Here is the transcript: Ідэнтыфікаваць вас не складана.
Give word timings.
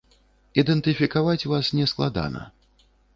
Ідэнтыфікаваць 0.61 1.43
вас 1.51 1.65
не 1.81 1.85
складана. 1.91 2.41